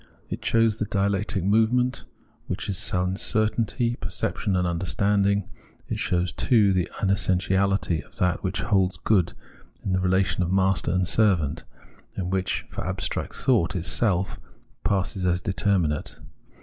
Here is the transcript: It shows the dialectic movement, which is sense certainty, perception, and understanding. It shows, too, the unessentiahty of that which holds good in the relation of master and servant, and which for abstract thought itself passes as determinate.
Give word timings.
It 0.31 0.43
shows 0.43 0.77
the 0.77 0.85
dialectic 0.85 1.43
movement, 1.43 2.05
which 2.47 2.69
is 2.69 2.77
sense 2.79 3.21
certainty, 3.21 3.97
perception, 3.97 4.55
and 4.55 4.65
understanding. 4.67 5.47
It 5.87 5.99
shows, 5.99 6.33
too, 6.33 6.73
the 6.73 6.89
unessentiahty 7.01 8.03
of 8.03 8.15
that 8.15 8.43
which 8.43 8.61
holds 8.63 8.97
good 8.97 9.33
in 9.83 9.93
the 9.93 9.99
relation 10.01 10.41
of 10.41 10.51
master 10.51 10.89
and 10.89 11.07
servant, 11.07 11.65
and 12.15 12.33
which 12.33 12.65
for 12.67 12.83
abstract 12.83 13.35
thought 13.35 13.75
itself 13.75 14.39
passes 14.83 15.23
as 15.23 15.39
determinate. 15.39 16.17